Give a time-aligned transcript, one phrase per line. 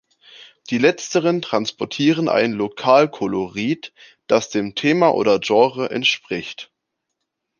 [0.71, 3.93] Die Letzteren transportieren ein Lokalkolorit,
[4.25, 6.71] das dem Thema oder Genre entspricht.